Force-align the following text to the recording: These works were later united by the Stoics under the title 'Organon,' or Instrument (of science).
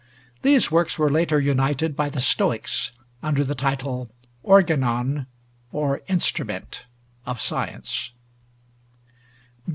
These 0.41 0.71
works 0.71 0.97
were 0.97 1.11
later 1.11 1.39
united 1.39 1.95
by 1.95 2.09
the 2.09 2.19
Stoics 2.19 2.91
under 3.21 3.43
the 3.43 3.53
title 3.53 4.09
'Organon,' 4.41 5.27
or 5.71 6.01
Instrument 6.07 6.85
(of 7.27 7.39
science). 7.39 8.09